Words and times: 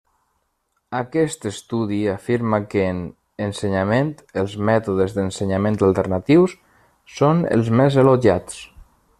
Aquest 0.99 1.43
estudi 1.49 1.99
afirma 2.13 2.59
que, 2.71 2.85
en 2.93 3.03
ensenyament, 3.49 4.11
els 4.45 4.57
mètodes 4.73 5.15
d'ensenyament 5.19 5.79
alternatius 5.91 6.57
són 7.19 7.47
els 7.59 7.75
més 7.83 8.01
elogiats. 8.07 8.63